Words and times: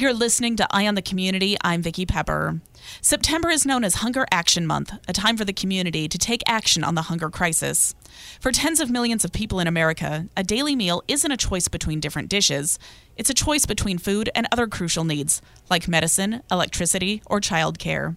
You're 0.00 0.14
listening 0.14 0.56
to 0.56 0.66
Eye 0.70 0.88
on 0.88 0.94
the 0.94 1.02
Community. 1.02 1.58
I'm 1.62 1.82
Vicki 1.82 2.06
Pepper. 2.06 2.62
September 3.02 3.50
is 3.50 3.66
known 3.66 3.84
as 3.84 3.96
Hunger 3.96 4.26
Action 4.32 4.66
Month, 4.66 4.94
a 5.06 5.12
time 5.12 5.36
for 5.36 5.44
the 5.44 5.52
community 5.52 6.08
to 6.08 6.16
take 6.16 6.42
action 6.46 6.82
on 6.82 6.94
the 6.94 7.02
hunger 7.02 7.28
crisis. 7.28 7.94
For 8.40 8.50
tens 8.50 8.80
of 8.80 8.88
millions 8.88 9.26
of 9.26 9.32
people 9.32 9.60
in 9.60 9.66
America, 9.66 10.26
a 10.38 10.42
daily 10.42 10.74
meal 10.74 11.02
isn't 11.06 11.30
a 11.30 11.36
choice 11.36 11.68
between 11.68 12.00
different 12.00 12.30
dishes. 12.30 12.78
It's 13.18 13.28
a 13.28 13.34
choice 13.34 13.66
between 13.66 13.98
food 13.98 14.30
and 14.34 14.48
other 14.50 14.66
crucial 14.66 15.04
needs, 15.04 15.42
like 15.68 15.86
medicine, 15.86 16.40
electricity, 16.50 17.22
or 17.26 17.38
childcare. 17.38 18.16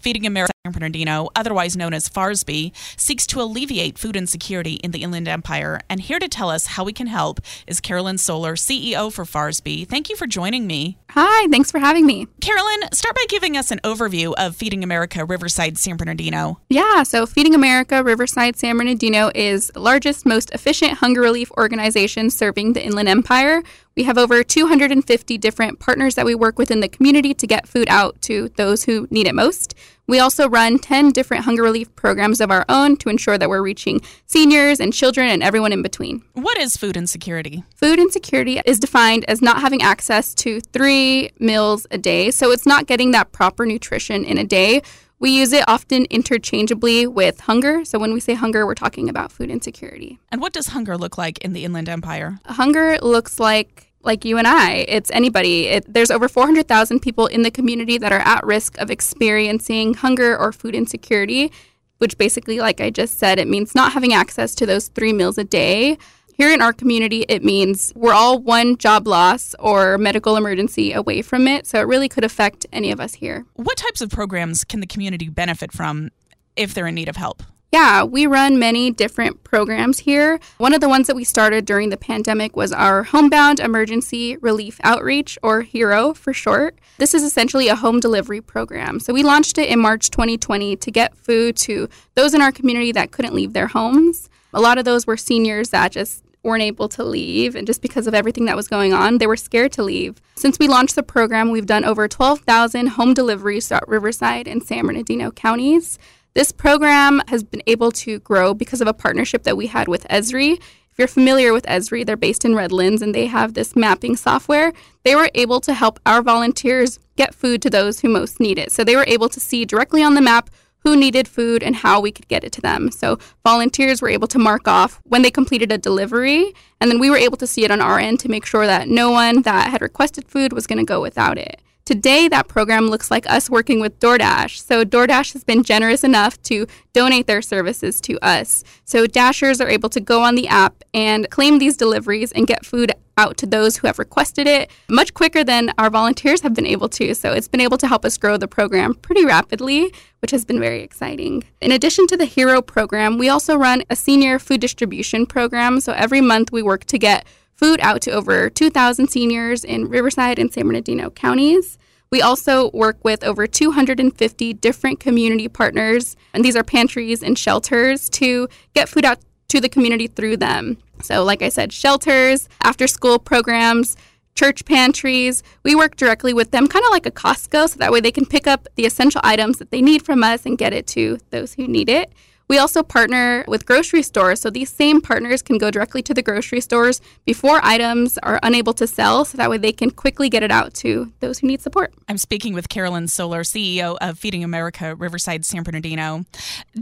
Feeding 0.00 0.26
America 0.26 0.54
San 0.64 0.72
Bernardino, 0.72 1.28
otherwise 1.36 1.76
known 1.76 1.92
as 1.92 2.08
FARSB, 2.08 2.72
seeks 2.96 3.26
to 3.26 3.42
alleviate 3.42 3.98
food 3.98 4.16
insecurity 4.16 4.74
in 4.74 4.92
the 4.92 5.02
Inland 5.02 5.28
Empire. 5.28 5.78
And 5.90 6.00
here 6.00 6.18
to 6.18 6.26
tell 6.26 6.48
us 6.48 6.68
how 6.68 6.84
we 6.84 6.92
can 6.94 7.06
help 7.06 7.40
is 7.66 7.80
Carolyn 7.80 8.16
Solar, 8.16 8.54
CEO 8.54 9.12
for 9.12 9.26
FARSB. 9.26 9.86
Thank 9.86 10.08
you 10.08 10.16
for 10.16 10.26
joining 10.26 10.66
me. 10.66 10.96
Hi, 11.10 11.48
thanks 11.48 11.70
for 11.70 11.78
having 11.78 12.06
me. 12.06 12.28
Carolyn, 12.40 12.88
start 12.92 13.14
by 13.14 13.26
giving 13.28 13.58
us 13.58 13.70
an 13.70 13.78
overview 13.84 14.32
of 14.38 14.56
Feeding 14.56 14.82
America 14.82 15.24
Riverside 15.26 15.76
San 15.76 15.98
Bernardino. 15.98 16.58
Yeah, 16.70 17.02
so 17.02 17.26
Feeding 17.26 17.54
America 17.54 18.02
Riverside 18.02 18.56
San 18.56 18.78
Bernardino 18.78 19.30
is 19.34 19.68
the 19.74 19.80
largest, 19.80 20.24
most 20.24 20.50
efficient 20.52 20.92
hunger 20.92 21.20
relief 21.20 21.50
organization 21.58 22.30
serving 22.30 22.72
the 22.72 22.82
Inland 22.82 23.10
Empire. 23.10 23.62
We 23.96 24.02
have 24.02 24.18
over 24.18 24.42
250 24.42 25.38
different 25.38 25.78
partners 25.78 26.16
that 26.16 26.26
we 26.26 26.34
work 26.34 26.58
with 26.58 26.72
in 26.72 26.80
the 26.80 26.88
community 26.88 27.32
to 27.32 27.46
get 27.46 27.68
food 27.68 27.86
out 27.88 28.20
to 28.22 28.48
those 28.56 28.84
who 28.84 29.06
need 29.08 29.28
it 29.28 29.36
most. 29.36 29.72
We 30.08 30.18
also 30.18 30.48
run 30.48 30.80
10 30.80 31.12
different 31.12 31.44
hunger 31.44 31.62
relief 31.62 31.94
programs 31.94 32.40
of 32.40 32.50
our 32.50 32.64
own 32.68 32.96
to 32.98 33.08
ensure 33.08 33.38
that 33.38 33.48
we're 33.48 33.62
reaching 33.62 34.00
seniors 34.26 34.80
and 34.80 34.92
children 34.92 35.28
and 35.28 35.44
everyone 35.44 35.72
in 35.72 35.80
between. 35.80 36.24
What 36.32 36.58
is 36.58 36.76
food 36.76 36.96
insecurity? 36.96 37.62
Food 37.76 38.00
insecurity 38.00 38.60
is 38.66 38.80
defined 38.80 39.24
as 39.28 39.40
not 39.40 39.60
having 39.60 39.80
access 39.80 40.34
to 40.36 40.60
three 40.60 41.30
meals 41.38 41.86
a 41.92 41.96
day. 41.96 42.32
So 42.32 42.50
it's 42.50 42.66
not 42.66 42.86
getting 42.86 43.12
that 43.12 43.30
proper 43.30 43.64
nutrition 43.64 44.24
in 44.24 44.38
a 44.38 44.44
day. 44.44 44.82
We 45.24 45.30
use 45.30 45.54
it 45.54 45.64
often 45.66 46.04
interchangeably 46.10 47.06
with 47.06 47.40
hunger. 47.40 47.82
So 47.86 47.98
when 47.98 48.12
we 48.12 48.20
say 48.20 48.34
hunger, 48.34 48.66
we're 48.66 48.74
talking 48.74 49.08
about 49.08 49.32
food 49.32 49.50
insecurity. 49.50 50.18
And 50.30 50.38
what 50.38 50.52
does 50.52 50.66
hunger 50.66 50.98
look 50.98 51.16
like 51.16 51.38
in 51.38 51.54
the 51.54 51.64
Inland 51.64 51.88
Empire? 51.88 52.40
Hunger 52.44 52.98
looks 53.00 53.40
like 53.40 53.90
like 54.02 54.26
you 54.26 54.36
and 54.36 54.46
I. 54.46 54.84
It's 54.86 55.10
anybody. 55.12 55.68
It, 55.68 55.90
there's 55.90 56.10
over 56.10 56.28
400,000 56.28 57.00
people 57.00 57.26
in 57.26 57.40
the 57.40 57.50
community 57.50 57.96
that 57.96 58.12
are 58.12 58.18
at 58.18 58.44
risk 58.44 58.76
of 58.76 58.90
experiencing 58.90 59.94
hunger 59.94 60.36
or 60.36 60.52
food 60.52 60.74
insecurity, 60.74 61.50
which 61.96 62.18
basically, 62.18 62.58
like 62.58 62.82
I 62.82 62.90
just 62.90 63.16
said, 63.18 63.38
it 63.38 63.48
means 63.48 63.74
not 63.74 63.92
having 63.92 64.12
access 64.12 64.54
to 64.56 64.66
those 64.66 64.88
three 64.88 65.14
meals 65.14 65.38
a 65.38 65.44
day. 65.44 65.96
Here 66.36 66.52
in 66.52 66.60
our 66.60 66.72
community, 66.72 67.24
it 67.28 67.44
means 67.44 67.92
we're 67.94 68.12
all 68.12 68.40
one 68.40 68.76
job 68.76 69.06
loss 69.06 69.54
or 69.60 69.98
medical 69.98 70.36
emergency 70.36 70.92
away 70.92 71.22
from 71.22 71.46
it. 71.46 71.64
So 71.64 71.78
it 71.78 71.86
really 71.86 72.08
could 72.08 72.24
affect 72.24 72.66
any 72.72 72.90
of 72.90 72.98
us 72.98 73.14
here. 73.14 73.46
What 73.54 73.76
types 73.76 74.00
of 74.00 74.10
programs 74.10 74.64
can 74.64 74.80
the 74.80 74.86
community 74.88 75.28
benefit 75.28 75.70
from 75.70 76.10
if 76.56 76.74
they're 76.74 76.88
in 76.88 76.96
need 76.96 77.08
of 77.08 77.14
help? 77.14 77.44
Yeah, 77.70 78.02
we 78.02 78.26
run 78.26 78.58
many 78.58 78.90
different 78.90 79.44
programs 79.44 80.00
here. 80.00 80.40
One 80.58 80.74
of 80.74 80.80
the 80.80 80.88
ones 80.88 81.06
that 81.06 81.14
we 81.14 81.22
started 81.22 81.64
during 81.66 81.90
the 81.90 81.96
pandemic 81.96 82.56
was 82.56 82.72
our 82.72 83.04
Homebound 83.04 83.60
Emergency 83.60 84.36
Relief 84.38 84.80
Outreach, 84.82 85.38
or 85.40 85.62
HERO 85.62 86.14
for 86.14 86.32
short. 86.32 86.78
This 86.98 87.14
is 87.14 87.22
essentially 87.22 87.68
a 87.68 87.76
home 87.76 88.00
delivery 88.00 88.40
program. 88.40 88.98
So 88.98 89.12
we 89.12 89.22
launched 89.22 89.56
it 89.58 89.68
in 89.68 89.78
March 89.78 90.10
2020 90.10 90.74
to 90.76 90.90
get 90.90 91.16
food 91.16 91.56
to 91.58 91.88
those 92.14 92.34
in 92.34 92.42
our 92.42 92.52
community 92.52 92.90
that 92.90 93.12
couldn't 93.12 93.34
leave 93.34 93.52
their 93.52 93.68
homes. 93.68 94.28
A 94.52 94.60
lot 94.60 94.78
of 94.78 94.84
those 94.84 95.06
were 95.06 95.16
seniors 95.16 95.70
that 95.70 95.90
just 95.90 96.23
weren't 96.44 96.62
able 96.62 96.88
to 96.90 97.02
leave, 97.02 97.56
and 97.56 97.66
just 97.66 97.82
because 97.82 98.06
of 98.06 98.14
everything 98.14 98.44
that 98.44 98.56
was 98.56 98.68
going 98.68 98.92
on, 98.92 99.18
they 99.18 99.26
were 99.26 99.36
scared 99.36 99.72
to 99.72 99.82
leave. 99.82 100.20
Since 100.36 100.58
we 100.58 100.68
launched 100.68 100.94
the 100.94 101.02
program, 101.02 101.50
we've 101.50 101.66
done 101.66 101.84
over 101.84 102.06
12,000 102.06 102.88
home 102.88 103.14
deliveries 103.14 103.68
throughout 103.68 103.88
Riverside 103.88 104.46
and 104.46 104.62
San 104.62 104.86
Bernardino 104.86 105.30
counties. 105.30 105.98
This 106.34 106.52
program 106.52 107.22
has 107.28 107.44
been 107.44 107.62
able 107.66 107.92
to 107.92 108.18
grow 108.20 108.54
because 108.54 108.80
of 108.80 108.88
a 108.88 108.92
partnership 108.92 109.44
that 109.44 109.56
we 109.56 109.68
had 109.68 109.88
with 109.88 110.06
Esri. 110.08 110.60
If 110.94 110.98
you're 110.98 111.08
familiar 111.08 111.52
with 111.52 111.64
Esri, 111.66 112.04
they're 112.04 112.16
based 112.16 112.44
in 112.44 112.54
Redlands 112.54 113.02
and 113.02 113.14
they 113.14 113.26
have 113.26 113.54
this 113.54 113.74
mapping 113.74 114.16
software. 114.16 114.72
They 115.04 115.14
were 115.14 115.30
able 115.34 115.60
to 115.60 115.74
help 115.74 115.98
our 116.06 116.22
volunteers 116.22 116.98
get 117.16 117.34
food 117.34 117.62
to 117.62 117.70
those 117.70 118.00
who 118.00 118.08
most 118.08 118.40
need 118.40 118.58
it. 118.58 118.72
So 118.72 118.84
they 118.84 118.96
were 118.96 119.04
able 119.06 119.28
to 119.28 119.40
see 119.40 119.64
directly 119.64 120.02
on 120.02 120.14
the 120.14 120.20
map 120.20 120.50
who 120.84 120.96
needed 120.96 121.26
food 121.26 121.62
and 121.62 121.76
how 121.76 122.00
we 122.00 122.12
could 122.12 122.28
get 122.28 122.44
it 122.44 122.52
to 122.52 122.60
them. 122.60 122.90
So 122.90 123.18
volunteers 123.42 124.00
were 124.00 124.10
able 124.10 124.28
to 124.28 124.38
mark 124.38 124.68
off 124.68 125.00
when 125.04 125.22
they 125.22 125.30
completed 125.30 125.72
a 125.72 125.78
delivery, 125.78 126.54
and 126.80 126.90
then 126.90 127.00
we 127.00 127.10
were 127.10 127.16
able 127.16 127.38
to 127.38 127.46
see 127.46 127.64
it 127.64 127.70
on 127.70 127.80
our 127.80 127.98
end 127.98 128.20
to 128.20 128.28
make 128.28 128.44
sure 128.44 128.66
that 128.66 128.88
no 128.88 129.10
one 129.10 129.42
that 129.42 129.70
had 129.70 129.80
requested 129.80 130.28
food 130.28 130.52
was 130.52 130.66
going 130.66 130.78
to 130.78 130.84
go 130.84 131.00
without 131.00 131.38
it. 131.38 131.60
Today, 131.84 132.28
that 132.28 132.48
program 132.48 132.88
looks 132.88 133.10
like 133.10 133.28
us 133.28 133.50
working 133.50 133.78
with 133.78 134.00
DoorDash. 134.00 134.58
So, 134.58 134.86
DoorDash 134.86 135.34
has 135.34 135.44
been 135.44 135.62
generous 135.62 136.02
enough 136.02 136.40
to 136.44 136.66
donate 136.94 137.26
their 137.26 137.42
services 137.42 138.00
to 138.02 138.18
us. 138.20 138.64
So, 138.86 139.06
Dashers 139.06 139.60
are 139.60 139.68
able 139.68 139.90
to 139.90 140.00
go 140.00 140.22
on 140.22 140.34
the 140.34 140.48
app 140.48 140.82
and 140.94 141.28
claim 141.28 141.58
these 141.58 141.76
deliveries 141.76 142.32
and 142.32 142.46
get 142.46 142.64
food 142.64 142.92
out 143.16 143.36
to 143.38 143.46
those 143.46 143.76
who 143.76 143.86
have 143.86 143.98
requested 143.98 144.46
it 144.46 144.70
much 144.88 145.14
quicker 145.14 145.44
than 145.44 145.72
our 145.78 145.90
volunteers 145.90 146.40
have 146.42 146.54
been 146.54 146.66
able 146.66 146.88
to. 146.90 147.14
So, 147.14 147.32
it's 147.32 147.48
been 147.48 147.60
able 147.60 147.78
to 147.78 147.88
help 147.88 148.04
us 148.04 148.18
grow 148.18 148.36
the 148.36 148.48
program 148.48 148.94
pretty 148.94 149.24
rapidly, 149.24 149.92
which 150.20 150.30
has 150.30 150.44
been 150.44 150.60
very 150.60 150.82
exciting. 150.82 151.44
In 151.60 151.72
addition 151.72 152.06
to 152.08 152.16
the 152.16 152.26
HERO 152.26 152.62
program, 152.62 153.18
we 153.18 153.28
also 153.28 153.56
run 153.56 153.82
a 153.90 153.96
senior 153.96 154.38
food 154.38 154.60
distribution 154.60 155.26
program. 155.26 155.80
So, 155.80 155.92
every 155.92 156.20
month 156.20 156.52
we 156.52 156.62
work 156.62 156.84
to 156.86 156.98
get 156.98 157.26
food 157.56 157.80
out 157.80 158.00
to 158.02 158.10
over 158.10 158.50
2,000 158.50 159.08
seniors 159.08 159.64
in 159.64 159.88
Riverside 159.88 160.38
and 160.38 160.52
San 160.52 160.66
Bernardino 160.66 161.10
counties. 161.10 161.78
We 162.10 162.22
also 162.22 162.70
work 162.70 163.02
with 163.02 163.24
over 163.24 163.46
250 163.46 164.52
different 164.54 165.00
community 165.00 165.48
partners, 165.48 166.16
and 166.32 166.44
these 166.44 166.54
are 166.54 166.62
pantries 166.62 167.22
and 167.22 167.36
shelters 167.36 168.08
to 168.10 168.48
get 168.72 168.88
food 168.88 169.04
out 169.04 169.18
to 169.48 169.60
the 169.60 169.68
community 169.68 170.06
through 170.06 170.36
them. 170.38 170.78
So, 171.02 171.24
like 171.24 171.42
I 171.42 171.48
said, 171.48 171.72
shelters, 171.72 172.48
after 172.62 172.86
school 172.86 173.18
programs, 173.18 173.96
church 174.34 174.64
pantries. 174.64 175.42
We 175.62 175.74
work 175.74 175.96
directly 175.96 176.34
with 176.34 176.50
them, 176.50 176.66
kind 176.66 176.84
of 176.84 176.90
like 176.90 177.06
a 177.06 177.10
Costco, 177.10 177.70
so 177.70 177.78
that 177.78 177.92
way 177.92 178.00
they 178.00 178.10
can 178.10 178.26
pick 178.26 178.46
up 178.46 178.66
the 178.74 178.86
essential 178.86 179.20
items 179.24 179.58
that 179.58 179.70
they 179.70 179.80
need 179.80 180.04
from 180.04 180.22
us 180.24 180.44
and 180.44 180.58
get 180.58 180.72
it 180.72 180.86
to 180.88 181.18
those 181.30 181.54
who 181.54 181.68
need 181.68 181.88
it. 181.88 182.12
We 182.46 182.58
also 182.58 182.82
partner 182.82 183.44
with 183.48 183.64
grocery 183.64 184.02
stores, 184.02 184.40
so 184.40 184.50
these 184.50 184.70
same 184.70 185.00
partners 185.00 185.40
can 185.40 185.56
go 185.56 185.70
directly 185.70 186.02
to 186.02 186.12
the 186.12 186.22
grocery 186.22 186.60
stores 186.60 187.00
before 187.24 187.60
items 187.62 188.18
are 188.18 188.38
unable 188.42 188.74
to 188.74 188.86
sell, 188.86 189.24
so 189.24 189.38
that 189.38 189.48
way 189.48 189.56
they 189.56 189.72
can 189.72 189.90
quickly 189.90 190.28
get 190.28 190.42
it 190.42 190.50
out 190.50 190.74
to 190.74 191.10
those 191.20 191.38
who 191.38 191.46
need 191.46 191.62
support. 191.62 191.94
I'm 192.06 192.18
speaking 192.18 192.52
with 192.52 192.68
Carolyn 192.68 193.08
Solar, 193.08 193.44
CEO 193.44 193.96
of 194.00 194.18
Feeding 194.18 194.44
America 194.44 194.94
Riverside 194.94 195.46
San 195.46 195.62
Bernardino. 195.62 196.26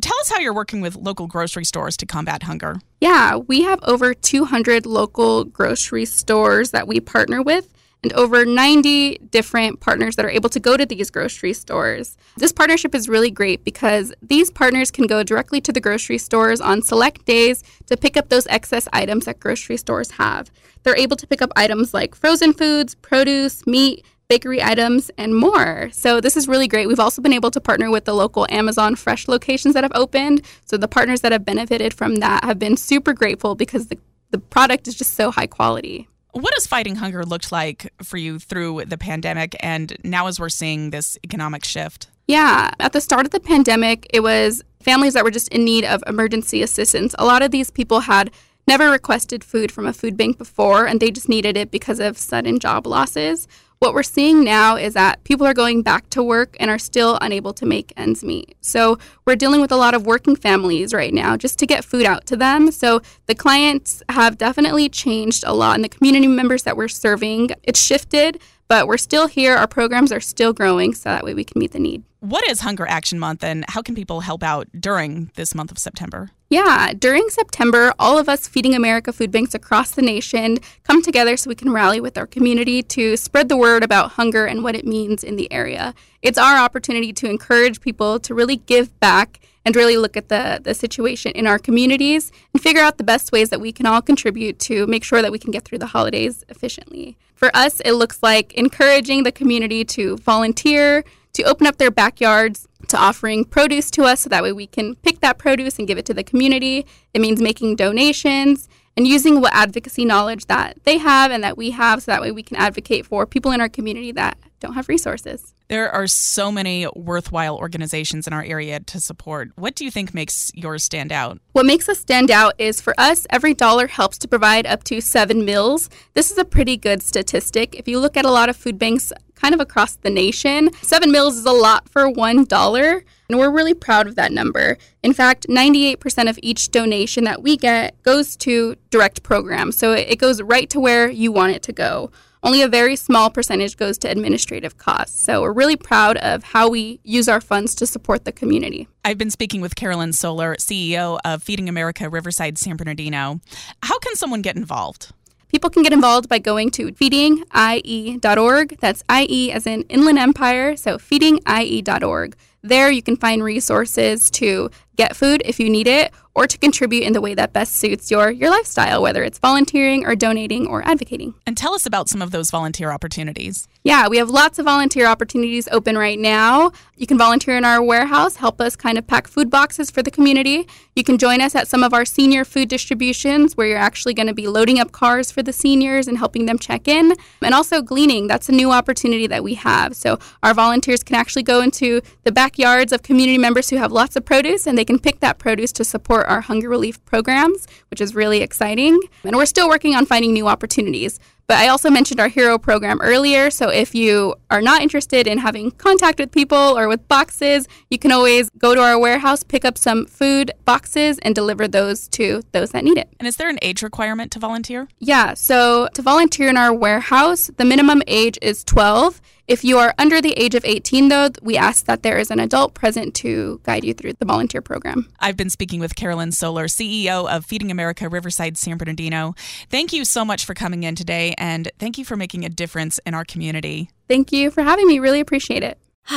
Tell 0.00 0.18
us 0.18 0.30
how 0.30 0.40
you're 0.40 0.52
working 0.52 0.80
with 0.80 0.96
local 0.96 1.28
grocery 1.28 1.64
stores 1.64 1.96
to 1.98 2.06
combat 2.06 2.42
hunger. 2.42 2.80
Yeah, 3.00 3.36
we 3.36 3.62
have 3.62 3.78
over 3.82 4.14
200 4.14 4.84
local 4.84 5.44
grocery 5.44 6.06
stores 6.06 6.72
that 6.72 6.88
we 6.88 6.98
partner 6.98 7.40
with 7.40 7.72
and 8.02 8.12
over 8.14 8.44
90 8.44 9.18
different 9.30 9.80
partners 9.80 10.16
that 10.16 10.24
are 10.24 10.30
able 10.30 10.48
to 10.50 10.60
go 10.60 10.76
to 10.76 10.84
these 10.84 11.10
grocery 11.10 11.52
stores. 11.52 12.16
This 12.36 12.52
partnership 12.52 12.94
is 12.94 13.08
really 13.08 13.30
great 13.30 13.64
because 13.64 14.12
these 14.20 14.50
partners 14.50 14.90
can 14.90 15.06
go 15.06 15.22
directly 15.22 15.60
to 15.60 15.72
the 15.72 15.80
grocery 15.80 16.18
stores 16.18 16.60
on 16.60 16.82
select 16.82 17.24
days 17.24 17.62
to 17.86 17.96
pick 17.96 18.16
up 18.16 18.28
those 18.28 18.46
excess 18.48 18.88
items 18.92 19.26
that 19.26 19.40
grocery 19.40 19.76
stores 19.76 20.12
have. 20.12 20.50
They're 20.82 20.96
able 20.96 21.16
to 21.16 21.26
pick 21.26 21.42
up 21.42 21.52
items 21.54 21.94
like 21.94 22.14
frozen 22.14 22.52
foods, 22.52 22.96
produce, 22.96 23.66
meat, 23.66 24.04
bakery 24.28 24.62
items, 24.62 25.10
and 25.18 25.36
more. 25.36 25.90
So 25.92 26.20
this 26.20 26.36
is 26.36 26.48
really 26.48 26.66
great. 26.66 26.88
We've 26.88 26.98
also 26.98 27.22
been 27.22 27.34
able 27.34 27.50
to 27.50 27.60
partner 27.60 27.90
with 27.90 28.06
the 28.06 28.14
local 28.14 28.46
Amazon 28.50 28.96
Fresh 28.96 29.28
locations 29.28 29.74
that 29.74 29.84
have 29.84 29.92
opened. 29.94 30.42
So 30.64 30.76
the 30.76 30.88
partners 30.88 31.20
that 31.20 31.32
have 31.32 31.44
benefited 31.44 31.92
from 31.92 32.16
that 32.16 32.42
have 32.42 32.58
been 32.58 32.76
super 32.76 33.12
grateful 33.12 33.54
because 33.54 33.88
the, 33.88 33.98
the 34.30 34.38
product 34.38 34.88
is 34.88 34.94
just 34.94 35.14
so 35.14 35.30
high 35.30 35.46
quality. 35.46 36.08
What 36.32 36.54
has 36.54 36.66
fighting 36.66 36.96
hunger 36.96 37.24
looked 37.24 37.52
like 37.52 37.92
for 38.02 38.16
you 38.16 38.38
through 38.38 38.86
the 38.86 38.96
pandemic 38.96 39.54
and 39.60 39.96
now 40.02 40.26
as 40.26 40.40
we're 40.40 40.48
seeing 40.48 40.90
this 40.90 41.18
economic 41.22 41.64
shift? 41.64 42.08
Yeah, 42.26 42.70
at 42.80 42.92
the 42.92 43.00
start 43.00 43.26
of 43.26 43.32
the 43.32 43.40
pandemic, 43.40 44.06
it 44.12 44.20
was 44.20 44.62
families 44.80 45.12
that 45.14 45.24
were 45.24 45.30
just 45.30 45.48
in 45.48 45.64
need 45.64 45.84
of 45.84 46.02
emergency 46.06 46.62
assistance. 46.62 47.14
A 47.18 47.26
lot 47.26 47.42
of 47.42 47.50
these 47.50 47.70
people 47.70 48.00
had 48.00 48.30
never 48.66 48.90
requested 48.90 49.44
food 49.44 49.70
from 49.70 49.86
a 49.86 49.92
food 49.92 50.16
bank 50.16 50.38
before 50.38 50.86
and 50.86 51.00
they 51.00 51.10
just 51.10 51.28
needed 51.28 51.56
it 51.56 51.70
because 51.70 52.00
of 52.00 52.16
sudden 52.16 52.58
job 52.58 52.86
losses. 52.86 53.46
What 53.82 53.94
we're 53.94 54.04
seeing 54.04 54.44
now 54.44 54.76
is 54.76 54.94
that 54.94 55.24
people 55.24 55.44
are 55.44 55.52
going 55.52 55.82
back 55.82 56.08
to 56.10 56.22
work 56.22 56.56
and 56.60 56.70
are 56.70 56.78
still 56.78 57.18
unable 57.20 57.52
to 57.52 57.66
make 57.66 57.92
ends 57.96 58.22
meet. 58.22 58.54
So 58.60 58.96
we're 59.26 59.34
dealing 59.34 59.60
with 59.60 59.72
a 59.72 59.76
lot 59.76 59.92
of 59.92 60.06
working 60.06 60.36
families 60.36 60.94
right 60.94 61.12
now 61.12 61.36
just 61.36 61.58
to 61.58 61.66
get 61.66 61.84
food 61.84 62.06
out 62.06 62.24
to 62.26 62.36
them. 62.36 62.70
So 62.70 63.02
the 63.26 63.34
clients 63.34 64.00
have 64.08 64.38
definitely 64.38 64.88
changed 64.88 65.42
a 65.44 65.52
lot, 65.52 65.74
and 65.74 65.82
the 65.82 65.88
community 65.88 66.28
members 66.28 66.62
that 66.62 66.76
we're 66.76 66.86
serving, 66.86 67.50
it's 67.64 67.82
shifted, 67.82 68.40
but 68.68 68.86
we're 68.86 68.98
still 68.98 69.26
here. 69.26 69.56
Our 69.56 69.66
programs 69.66 70.12
are 70.12 70.20
still 70.20 70.52
growing, 70.52 70.94
so 70.94 71.08
that 71.08 71.24
way 71.24 71.34
we 71.34 71.42
can 71.42 71.58
meet 71.58 71.72
the 71.72 71.80
need. 71.80 72.04
What 72.22 72.48
is 72.48 72.60
Hunger 72.60 72.86
Action 72.86 73.18
Month, 73.18 73.42
and 73.42 73.64
how 73.66 73.82
can 73.82 73.96
people 73.96 74.20
help 74.20 74.44
out 74.44 74.68
during 74.78 75.32
this 75.34 75.56
month 75.56 75.72
of 75.72 75.78
September? 75.78 76.30
Yeah, 76.50 76.92
during 76.96 77.28
September, 77.30 77.92
all 77.98 78.16
of 78.16 78.28
us 78.28 78.46
Feeding 78.46 78.76
America 78.76 79.12
food 79.12 79.32
banks 79.32 79.56
across 79.56 79.90
the 79.90 80.02
nation 80.02 80.58
come 80.84 81.02
together 81.02 81.36
so 81.36 81.48
we 81.48 81.56
can 81.56 81.72
rally 81.72 81.98
with 81.98 82.16
our 82.16 82.28
community 82.28 82.80
to 82.84 83.16
spread 83.16 83.48
the 83.48 83.56
word 83.56 83.82
about 83.82 84.12
hunger 84.12 84.46
and 84.46 84.62
what 84.62 84.76
it 84.76 84.86
means 84.86 85.24
in 85.24 85.34
the 85.34 85.52
area. 85.52 85.94
It's 86.22 86.38
our 86.38 86.58
opportunity 86.58 87.12
to 87.12 87.28
encourage 87.28 87.80
people 87.80 88.20
to 88.20 88.34
really 88.36 88.58
give 88.58 89.00
back 89.00 89.40
and 89.64 89.74
really 89.74 89.96
look 89.96 90.16
at 90.16 90.28
the, 90.28 90.60
the 90.62 90.74
situation 90.74 91.32
in 91.32 91.48
our 91.48 91.58
communities 91.58 92.30
and 92.54 92.62
figure 92.62 92.82
out 92.82 92.98
the 92.98 93.04
best 93.04 93.32
ways 93.32 93.50
that 93.50 93.60
we 93.60 93.72
can 93.72 93.84
all 93.84 94.00
contribute 94.00 94.60
to 94.60 94.86
make 94.86 95.02
sure 95.02 95.22
that 95.22 95.32
we 95.32 95.40
can 95.40 95.50
get 95.50 95.64
through 95.64 95.78
the 95.78 95.86
holidays 95.86 96.44
efficiently. 96.48 97.16
For 97.34 97.50
us, 97.52 97.80
it 97.80 97.94
looks 97.94 98.22
like 98.22 98.52
encouraging 98.52 99.24
the 99.24 99.32
community 99.32 99.84
to 99.86 100.18
volunteer, 100.18 101.04
to 101.34 101.42
open 101.44 101.66
up 101.66 101.78
their 101.78 101.90
backyards 101.90 102.68
to 102.88 102.98
offering 102.98 103.44
produce 103.44 103.90
to 103.92 104.04
us 104.04 104.20
so 104.20 104.28
that 104.28 104.42
way 104.42 104.52
we 104.52 104.66
can 104.66 104.94
pick 104.96 105.20
that 105.20 105.38
produce 105.38 105.78
and 105.78 105.88
give 105.88 105.98
it 105.98 106.06
to 106.06 106.14
the 106.14 106.24
community. 106.24 106.86
It 107.14 107.20
means 107.20 107.40
making 107.40 107.76
donations 107.76 108.68
and 108.96 109.06
using 109.06 109.40
what 109.40 109.54
advocacy 109.54 110.04
knowledge 110.04 110.46
that 110.46 110.78
they 110.84 110.98
have 110.98 111.30
and 111.30 111.42
that 111.42 111.56
we 111.56 111.70
have 111.70 112.02
so 112.02 112.12
that 112.12 112.20
way 112.20 112.30
we 112.30 112.42
can 112.42 112.56
advocate 112.56 113.06
for 113.06 113.26
people 113.26 113.50
in 113.52 113.60
our 113.60 113.68
community 113.68 114.12
that 114.12 114.36
don't 114.62 114.74
have 114.74 114.88
resources. 114.88 115.54
There 115.68 115.90
are 115.90 116.06
so 116.06 116.52
many 116.52 116.86
worthwhile 116.94 117.56
organizations 117.56 118.26
in 118.26 118.32
our 118.32 118.44
area 118.44 118.80
to 118.80 119.00
support. 119.00 119.50
What 119.56 119.74
do 119.74 119.84
you 119.84 119.90
think 119.90 120.14
makes 120.14 120.50
yours 120.54 120.84
stand 120.84 121.12
out? 121.12 121.38
What 121.52 121.66
makes 121.66 121.88
us 121.88 121.98
stand 121.98 122.30
out 122.30 122.54
is 122.58 122.80
for 122.80 122.94
us, 122.98 123.26
every 123.30 123.54
dollar 123.54 123.86
helps 123.86 124.18
to 124.18 124.28
provide 124.28 124.66
up 124.66 124.84
to 124.84 125.00
seven 125.00 125.44
meals. 125.44 125.90
This 126.14 126.30
is 126.30 126.38
a 126.38 126.44
pretty 126.44 126.76
good 126.76 127.02
statistic. 127.02 127.74
If 127.74 127.88
you 127.88 128.00
look 128.00 128.16
at 128.16 128.24
a 128.24 128.30
lot 128.30 128.48
of 128.48 128.56
food 128.56 128.78
banks 128.78 129.12
kind 129.34 129.54
of 129.54 129.60
across 129.60 129.96
the 129.96 130.10
nation, 130.10 130.70
seven 130.82 131.10
meals 131.10 131.36
is 131.36 131.44
a 131.44 131.52
lot 131.52 131.88
for 131.88 132.08
one 132.08 132.44
dollar. 132.44 133.04
And 133.28 133.38
we're 133.38 133.50
really 133.50 133.74
proud 133.74 134.06
of 134.06 134.14
that 134.16 134.30
number. 134.30 134.76
In 135.02 135.14
fact, 135.14 135.46
98% 135.48 136.28
of 136.28 136.38
each 136.42 136.70
donation 136.70 137.24
that 137.24 137.42
we 137.42 137.56
get 137.56 138.00
goes 138.02 138.36
to 138.36 138.76
direct 138.90 139.22
programs. 139.22 139.78
So 139.78 139.92
it 139.92 140.18
goes 140.18 140.42
right 140.42 140.68
to 140.68 140.78
where 140.78 141.10
you 141.10 141.32
want 141.32 141.54
it 141.54 141.62
to 141.62 141.72
go. 141.72 142.10
Only 142.44 142.62
a 142.62 142.68
very 142.68 142.96
small 142.96 143.30
percentage 143.30 143.76
goes 143.76 143.96
to 143.98 144.10
administrative 144.10 144.76
costs. 144.76 145.20
So 145.20 145.42
we're 145.42 145.52
really 145.52 145.76
proud 145.76 146.16
of 146.16 146.42
how 146.42 146.68
we 146.68 146.98
use 147.04 147.28
our 147.28 147.40
funds 147.40 147.72
to 147.76 147.86
support 147.86 148.24
the 148.24 148.32
community. 148.32 148.88
I've 149.04 149.18
been 149.18 149.30
speaking 149.30 149.60
with 149.60 149.76
Carolyn 149.76 150.12
Solar, 150.12 150.56
CEO 150.56 151.20
of 151.24 151.42
Feeding 151.42 151.68
America 151.68 152.08
Riverside 152.08 152.58
San 152.58 152.76
Bernardino. 152.76 153.40
How 153.84 153.98
can 154.00 154.16
someone 154.16 154.42
get 154.42 154.56
involved? 154.56 155.12
People 155.48 155.70
can 155.70 155.84
get 155.84 155.92
involved 155.92 156.28
by 156.28 156.38
going 156.40 156.70
to 156.72 156.90
feedingie.org. 156.92 158.76
That's 158.80 159.04
IE 159.08 159.52
as 159.52 159.66
in 159.66 159.82
Inland 159.82 160.18
Empire, 160.18 160.76
so 160.76 160.98
feedingie.org. 160.98 162.36
There 162.62 162.90
you 162.90 163.02
can 163.02 163.16
find 163.16 163.44
resources 163.44 164.30
to 164.32 164.70
get 164.96 165.16
food 165.16 165.42
if 165.44 165.58
you 165.58 165.70
need 165.70 165.86
it 165.86 166.12
or 166.34 166.46
to 166.46 166.56
contribute 166.58 167.02
in 167.02 167.12
the 167.12 167.20
way 167.20 167.34
that 167.34 167.52
best 167.52 167.76
suits 167.76 168.10
your 168.10 168.30
your 168.30 168.50
lifestyle 168.50 169.02
whether 169.02 169.22
it's 169.22 169.38
volunteering 169.38 170.06
or 170.06 170.14
donating 170.14 170.66
or 170.66 170.86
advocating. 170.86 171.34
And 171.46 171.56
tell 171.56 171.74
us 171.74 171.86
about 171.86 172.08
some 172.08 172.22
of 172.22 172.30
those 172.30 172.50
volunteer 172.50 172.90
opportunities. 172.90 173.68
Yeah, 173.84 174.08
we 174.08 174.18
have 174.18 174.30
lots 174.30 174.58
of 174.58 174.64
volunteer 174.64 175.06
opportunities 175.06 175.68
open 175.72 175.98
right 175.98 176.18
now. 176.18 176.70
You 176.96 177.06
can 177.06 177.18
volunteer 177.18 177.56
in 177.56 177.64
our 177.64 177.82
warehouse, 177.82 178.36
help 178.36 178.60
us 178.60 178.76
kind 178.76 178.96
of 178.96 179.06
pack 179.06 179.26
food 179.26 179.50
boxes 179.50 179.90
for 179.90 180.02
the 180.02 180.10
community. 180.10 180.68
You 180.94 181.02
can 181.02 181.18
join 181.18 181.40
us 181.40 181.54
at 181.54 181.66
some 181.66 181.82
of 181.82 181.92
our 181.92 182.04
senior 182.04 182.44
food 182.44 182.68
distributions 182.68 183.56
where 183.56 183.66
you're 183.66 183.78
actually 183.78 184.14
going 184.14 184.28
to 184.28 184.34
be 184.34 184.46
loading 184.46 184.78
up 184.78 184.92
cars 184.92 185.32
for 185.32 185.42
the 185.42 185.52
seniors 185.52 186.06
and 186.06 186.16
helping 186.16 186.46
them 186.46 186.58
check 186.58 186.86
in. 186.86 187.14
And 187.40 187.54
also 187.54 187.82
gleaning, 187.82 188.28
that's 188.28 188.48
a 188.48 188.52
new 188.52 188.70
opportunity 188.70 189.26
that 189.26 189.42
we 189.42 189.54
have. 189.54 189.96
So 189.96 190.18
our 190.42 190.54
volunteers 190.54 191.02
can 191.02 191.16
actually 191.16 191.42
go 191.42 191.60
into 191.60 192.02
the 192.22 192.30
backyards 192.30 192.92
of 192.92 193.02
community 193.02 193.38
members 193.38 193.68
who 193.68 193.78
have 193.78 193.90
lots 193.90 194.14
of 194.14 194.24
produce 194.24 194.66
and 194.66 194.78
they 194.78 194.81
can 194.84 194.98
pick 194.98 195.20
that 195.20 195.38
produce 195.38 195.72
to 195.72 195.84
support 195.84 196.26
our 196.26 196.40
hunger 196.40 196.68
relief 196.68 197.04
programs, 197.04 197.66
which 197.90 198.00
is 198.00 198.14
really 198.14 198.40
exciting. 198.42 199.00
And 199.24 199.36
we're 199.36 199.46
still 199.46 199.68
working 199.68 199.94
on 199.94 200.06
finding 200.06 200.32
new 200.32 200.48
opportunities. 200.48 201.18
But 201.46 201.58
I 201.58 201.68
also 201.68 201.90
mentioned 201.90 202.20
our 202.20 202.28
hero 202.28 202.56
program 202.56 203.00
earlier. 203.02 203.50
So 203.50 203.68
if 203.68 203.94
you 203.94 204.34
are 204.50 204.62
not 204.62 204.80
interested 204.80 205.26
in 205.26 205.38
having 205.38 205.70
contact 205.72 206.18
with 206.18 206.30
people 206.30 206.56
or 206.56 206.88
with 206.88 207.06
boxes, 207.08 207.66
you 207.90 207.98
can 207.98 208.12
always 208.12 208.48
go 208.50 208.74
to 208.74 208.80
our 208.80 208.98
warehouse, 208.98 209.42
pick 209.42 209.64
up 209.64 209.76
some 209.76 210.06
food 210.06 210.52
boxes, 210.64 211.18
and 211.18 211.34
deliver 211.34 211.68
those 211.68 212.08
to 212.08 212.42
those 212.52 212.70
that 212.70 212.84
need 212.84 212.96
it. 212.96 213.08
And 213.18 213.26
is 213.26 213.36
there 213.36 213.50
an 213.50 213.58
age 213.60 213.82
requirement 213.82 214.32
to 214.32 214.38
volunteer? 214.38 214.88
Yeah. 214.98 215.34
So 215.34 215.88
to 215.94 216.02
volunteer 216.02 216.48
in 216.48 216.56
our 216.56 216.72
warehouse, 216.72 217.50
the 217.56 217.64
minimum 217.64 218.02
age 218.06 218.38
is 218.40 218.64
12. 218.64 219.20
If 219.48 219.64
you 219.64 219.78
are 219.78 219.92
under 219.98 220.20
the 220.20 220.32
age 220.34 220.54
of 220.54 220.64
18, 220.64 221.08
though, 221.08 221.30
we 221.42 221.56
ask 221.56 221.86
that 221.86 222.04
there 222.04 222.16
is 222.16 222.30
an 222.30 222.38
adult 222.38 222.74
present 222.74 223.12
to 223.16 223.60
guide 223.64 223.82
you 223.82 223.92
through 223.92 224.12
the 224.14 224.24
volunteer 224.24 224.62
program. 224.62 225.08
I've 225.18 225.36
been 225.36 225.50
speaking 225.50 225.80
with 225.80 225.96
Carolyn 225.96 226.30
Solar, 226.30 226.66
CEO 226.66 227.28
of 227.28 227.44
Feeding 227.44 227.70
America 227.72 228.08
Riverside 228.08 228.56
San 228.56 228.76
Bernardino. 228.76 229.34
Thank 229.68 229.92
you 229.92 230.04
so 230.04 230.24
much 230.24 230.44
for 230.44 230.54
coming 230.54 230.84
in 230.84 230.94
today, 230.94 231.34
and 231.38 231.68
thank 231.80 231.98
you 231.98 232.04
for 232.04 232.16
making 232.16 232.44
a 232.44 232.48
difference 232.48 233.00
in 233.04 233.14
our 233.14 233.24
community. 233.24 233.90
Thank 234.06 234.30
you 234.30 234.52
for 234.52 234.62
having 234.62 234.86
me. 234.86 235.00
Really 235.00 235.20
appreciate 235.20 235.64
it. 235.64 235.76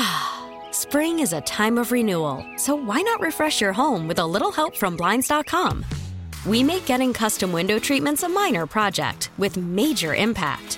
Spring 0.72 1.20
is 1.20 1.34
a 1.34 1.42
time 1.42 1.80
of 1.80 1.92
renewal, 1.92 2.46
so 2.58 2.76
why 2.76 3.02
not 3.02 3.22
refresh 3.22 3.60
your 3.60 3.74
home 3.74 4.08
with 4.08 4.20
a 4.20 4.26
little 4.26 4.52
help 4.52 4.76
from 4.76 4.96
Blinds.com? 4.96 5.84
We 6.46 6.62
make 6.62 6.86
getting 6.86 7.12
custom 7.12 7.52
window 7.52 7.80
treatments 7.80 8.22
a 8.22 8.30
minor 8.30 8.68
project 8.68 9.32
with 9.40 9.58
major 9.58 10.14
impact. 10.14 10.78